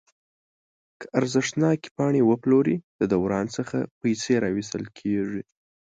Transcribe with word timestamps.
که 0.99 1.05
ارزښتناکې 1.19 1.89
پاڼې 1.97 2.21
وپلوري 2.25 2.75
د 2.99 3.01
دوران 3.13 3.45
څخه 3.57 3.77
پیسې 4.01 4.33
راویستل 4.43 4.83
کیږي. 4.97 5.41